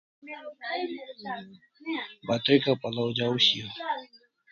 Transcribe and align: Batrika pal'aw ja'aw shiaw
Batrika 2.27 2.71
pal'aw 2.81 3.09
ja'aw 3.17 3.37
shiaw 3.45 3.71